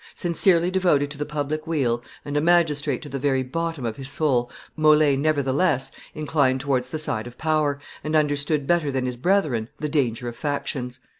Sincerely 0.15 0.71
devoted 0.71 1.11
to 1.11 1.17
the 1.19 1.27
public 1.27 1.67
weal, 1.67 2.03
and 2.25 2.35
a 2.35 2.41
magistrate 2.41 3.03
to 3.03 3.07
the 3.09 3.19
very 3.19 3.43
bottom 3.43 3.85
of 3.85 3.97
his 3.97 4.09
soul, 4.09 4.49
Mole, 4.75 5.15
nevertheless, 5.15 5.91
inclined 6.15 6.59
towards 6.59 6.89
the 6.89 6.97
side 6.97 7.27
of 7.27 7.37
power, 7.37 7.79
and 8.03 8.15
understood 8.15 8.65
better 8.65 8.91
than 8.91 9.05
his 9.05 9.15
brethren 9.15 9.69
the 9.77 9.89
danger 9.89 10.27
of 10.27 10.35
factions. 10.35 10.99